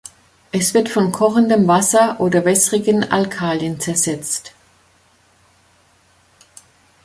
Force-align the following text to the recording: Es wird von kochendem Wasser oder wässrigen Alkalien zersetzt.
Es 0.51 0.73
wird 0.73 0.89
von 0.89 1.11
kochendem 1.11 1.67
Wasser 1.67 2.19
oder 2.19 2.43
wässrigen 2.43 3.11
Alkalien 3.11 3.79
zersetzt. 3.79 4.55